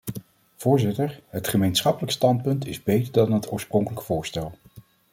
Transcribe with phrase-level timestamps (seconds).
[0.55, 4.55] Voorzitter, het gemeenschappelijk standpunt is beter dan het oorspronkelijk voorstel.